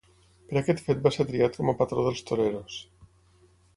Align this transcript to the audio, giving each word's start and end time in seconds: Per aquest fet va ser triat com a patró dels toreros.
Per 0.51 0.55
aquest 0.61 0.79
fet 0.87 1.03
va 1.03 1.11
ser 1.17 1.25
triat 1.33 1.59
com 1.59 1.71
a 1.73 1.75
patró 1.83 2.07
dels 2.07 2.25
toreros. 2.31 2.79